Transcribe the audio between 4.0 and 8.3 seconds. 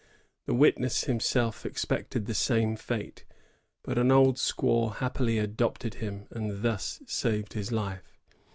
old squaw happily adopted him, and thus saved his life.